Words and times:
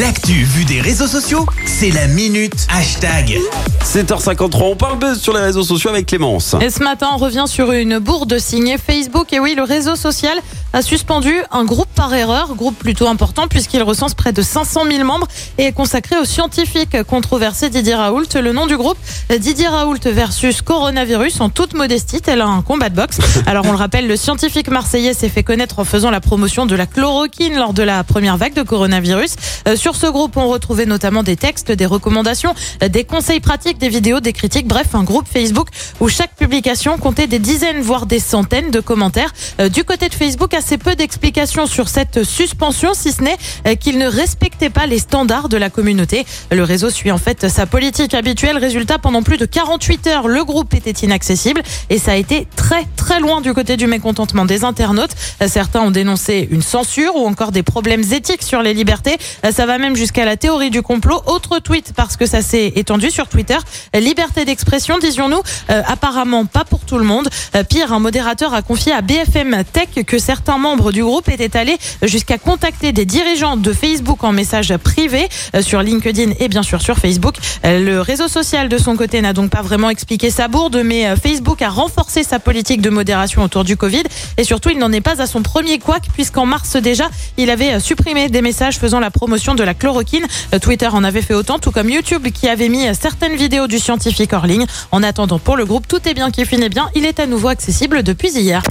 L'actu 0.00 0.32
vue 0.32 0.64
des 0.64 0.80
réseaux 0.80 1.06
sociaux, 1.06 1.44
c'est 1.66 1.90
la 1.90 2.06
minute 2.06 2.66
hashtag. 2.70 3.38
7h53, 3.84 4.62
on 4.62 4.76
parle 4.76 4.98
buzz 4.98 5.20
sur 5.20 5.34
les 5.34 5.40
réseaux 5.40 5.64
sociaux 5.64 5.90
avec 5.90 6.06
Clémence. 6.06 6.54
Et 6.60 6.70
ce 6.70 6.82
matin, 6.82 7.08
on 7.12 7.16
revient 7.16 7.44
sur 7.46 7.72
une 7.72 7.98
bourde 7.98 8.38
signée 8.38 8.78
Facebook. 8.78 9.32
Et 9.32 9.40
oui, 9.40 9.54
le 9.54 9.64
réseau 9.64 9.96
social 9.96 10.38
a 10.72 10.82
suspendu 10.82 11.34
un 11.50 11.64
groupe 11.64 11.88
par 11.94 12.12
erreur, 12.14 12.54
groupe 12.54 12.78
plutôt 12.78 13.08
important 13.08 13.48
puisqu'il 13.48 13.82
recense 13.82 14.14
près 14.14 14.32
de 14.32 14.42
500 14.42 14.82
000 14.90 15.04
membres 15.04 15.26
et 15.56 15.64
est 15.64 15.72
consacré 15.72 16.18
au 16.18 16.24
scientifique 16.24 17.02
controversé 17.04 17.70
Didier 17.70 17.94
Raoult. 17.94 18.26
Le 18.34 18.52
nom 18.52 18.66
du 18.66 18.76
groupe, 18.76 18.98
Didier 19.38 19.68
Raoult 19.68 19.98
versus 20.04 20.62
coronavirus, 20.62 21.40
en 21.40 21.48
toute 21.48 21.74
modestie, 21.74 22.20
tel 22.20 22.42
un 22.42 22.62
combat 22.62 22.90
de 22.90 22.96
boxe. 22.96 23.18
Alors 23.46 23.64
on 23.66 23.72
le 23.72 23.78
rappelle, 23.78 24.06
le 24.06 24.16
scientifique 24.16 24.70
marseillais 24.70 25.14
s'est 25.14 25.28
fait 25.28 25.42
connaître 25.42 25.78
en 25.78 25.84
faisant 25.84 26.10
la 26.10 26.20
promotion 26.20 26.66
de 26.66 26.76
la 26.76 26.86
chloroquine 26.86 27.56
lors 27.56 27.72
de 27.72 27.82
la 27.82 28.04
première 28.04 28.36
vague 28.36 28.54
de 28.54 28.62
coronavirus. 28.62 29.17
Euh, 29.66 29.76
sur 29.76 29.96
ce 29.96 30.06
groupe, 30.06 30.36
on 30.36 30.48
retrouvait 30.48 30.86
notamment 30.86 31.22
des 31.22 31.36
textes, 31.36 31.72
des 31.72 31.86
recommandations, 31.86 32.54
euh, 32.82 32.88
des 32.88 33.04
conseils 33.04 33.40
pratiques, 33.40 33.78
des 33.78 33.88
vidéos, 33.88 34.20
des 34.20 34.32
critiques, 34.32 34.66
bref, 34.66 34.94
un 34.94 35.04
groupe 35.04 35.26
Facebook 35.30 35.68
où 36.00 36.08
chaque 36.08 36.34
publication 36.36 36.98
comptait 36.98 37.26
des 37.26 37.38
dizaines, 37.38 37.80
voire 37.80 38.06
des 38.06 38.20
centaines 38.20 38.70
de 38.70 38.80
commentaires. 38.80 39.32
Euh, 39.60 39.68
Du 39.68 39.84
côté 39.84 40.08
de 40.08 40.14
Facebook, 40.14 40.54
assez 40.54 40.78
peu 40.78 40.94
d'explications 40.96 41.66
sur 41.66 41.88
cette 41.88 42.24
suspension, 42.24 42.94
si 42.94 43.12
ce 43.12 43.22
n'est 43.22 43.76
qu'il 43.76 43.98
ne 43.98 44.06
respectait 44.06 44.70
pas 44.70 44.86
les 44.86 44.98
standards 44.98 45.48
de 45.48 45.56
la 45.56 45.70
communauté. 45.70 46.26
Le 46.50 46.62
réseau 46.64 46.90
suit 46.90 47.10
en 47.10 47.18
fait 47.18 47.48
sa 47.48 47.66
politique 47.66 48.14
habituelle. 48.14 48.58
Résultat, 48.58 48.98
pendant 48.98 49.22
plus 49.22 49.36
de 49.36 49.44
48 49.44 50.06
heures, 50.08 50.28
le 50.28 50.44
groupe 50.44 50.74
était 50.74 50.90
inaccessible 50.90 51.62
et 51.90 51.98
ça 51.98 52.12
a 52.12 52.16
été 52.16 52.46
très 52.56 52.86
très 52.96 53.20
loin 53.20 53.40
du 53.40 53.52
côté 53.52 53.76
du 53.76 53.86
mécontentement 53.86 54.44
des 54.44 54.64
internautes. 54.64 55.14
Certains 55.46 55.80
ont 55.80 55.90
dénoncé 55.90 56.48
une 56.50 56.62
censure 56.62 57.14
ou 57.16 57.26
encore 57.26 57.52
des 57.52 57.62
problèmes 57.62 58.02
éthiques 58.12 58.42
sur 58.42 58.62
les 58.62 58.74
libertés. 58.74 59.07
Euh, 59.44 59.52
Ça 59.52 59.66
va 59.66 59.78
même 59.78 59.96
jusqu'à 59.96 60.24
la 60.24 60.36
théorie 60.36 60.70
du 60.70 60.82
complot. 60.82 61.22
Autre 61.26 61.58
tweet 61.58 61.92
parce 61.96 62.16
que 62.16 62.26
ça 62.26 62.42
s'est 62.42 62.72
étendu 62.76 63.10
sur 63.10 63.28
Twitter. 63.28 63.56
Euh, 63.94 64.00
Liberté 64.00 64.44
d'expression, 64.44 64.98
disions-nous, 64.98 65.40
euh, 65.70 65.82
apparemment 65.86 66.44
pas 66.46 66.64
pour 66.64 66.80
tout 66.80 66.98
le 66.98 67.04
monde. 67.04 67.28
Pire, 67.68 67.92
un 67.92 67.98
modérateur 67.98 68.54
a 68.54 68.62
confié 68.62 68.92
à 68.92 69.00
BFM 69.00 69.64
Tech 69.72 70.04
que 70.06 70.18
certains 70.18 70.58
membres 70.58 70.92
du 70.92 71.02
groupe 71.02 71.28
étaient 71.28 71.56
allés 71.56 71.76
jusqu'à 72.02 72.38
contacter 72.38 72.92
des 72.92 73.04
dirigeants 73.04 73.56
de 73.56 73.72
Facebook 73.72 74.24
en 74.24 74.32
message 74.32 74.76
privé 74.76 75.28
sur 75.60 75.82
LinkedIn 75.82 76.32
et 76.38 76.48
bien 76.48 76.62
sûr 76.62 76.80
sur 76.80 76.98
Facebook. 76.98 77.36
Le 77.64 78.00
réseau 78.00 78.28
social 78.28 78.68
de 78.68 78.78
son 78.78 78.96
côté 78.96 79.20
n'a 79.20 79.32
donc 79.32 79.50
pas 79.50 79.62
vraiment 79.62 79.90
expliqué 79.90 80.30
sa 80.30 80.48
bourde, 80.48 80.80
mais 80.84 81.14
Facebook 81.16 81.60
a 81.62 81.68
renforcé 81.68 82.22
sa 82.22 82.38
politique 82.38 82.80
de 82.80 82.90
modération 82.90 83.42
autour 83.42 83.64
du 83.64 83.76
Covid 83.76 84.04
et 84.36 84.44
surtout 84.44 84.70
il 84.70 84.78
n'en 84.78 84.92
est 84.92 85.00
pas 85.00 85.20
à 85.20 85.26
son 85.26 85.42
premier 85.42 85.78
couac 85.78 86.04
puisqu'en 86.14 86.46
mars 86.46 86.76
déjà 86.76 87.08
il 87.36 87.50
avait 87.50 87.80
supprimé 87.80 88.28
des 88.28 88.42
messages 88.42 88.78
faisant 88.78 88.87
la 88.98 89.10
promotion 89.10 89.54
de 89.54 89.62
la 89.62 89.74
chloroquine. 89.74 90.26
Euh, 90.54 90.58
Twitter 90.58 90.88
en 90.88 91.04
avait 91.04 91.22
fait 91.22 91.34
autant, 91.34 91.58
tout 91.58 91.70
comme 91.70 91.90
YouTube 91.90 92.28
qui 92.32 92.48
avait 92.48 92.68
mis 92.68 92.88
euh, 92.88 92.94
certaines 92.98 93.36
vidéos 93.36 93.66
du 93.66 93.78
scientifique 93.78 94.32
hors 94.32 94.46
ligne. 94.46 94.66
En 94.90 95.02
attendant 95.02 95.38
pour 95.38 95.56
le 95.56 95.66
groupe, 95.66 95.86
tout 95.86 96.00
est 96.08 96.14
bien 96.14 96.30
qui 96.30 96.44
finit 96.46 96.70
bien. 96.70 96.88
Il 96.94 97.04
est 97.04 97.20
à 97.20 97.26
nouveau 97.26 97.48
accessible 97.48 98.02
depuis 98.02 98.30
hier. 98.30 98.62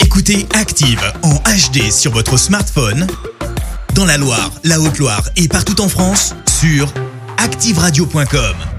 Écoutez 0.00 0.46
Active 0.54 1.02
en 1.22 1.34
HD 1.34 1.90
sur 1.90 2.12
votre 2.12 2.36
smartphone, 2.36 3.06
dans 3.94 4.04
la 4.04 4.16
Loire, 4.16 4.50
la 4.64 4.80
Haute-Loire 4.80 5.28
et 5.36 5.48
partout 5.48 5.80
en 5.80 5.88
France, 5.88 6.34
sur 6.60 6.92
activeradio.com. 7.38 8.69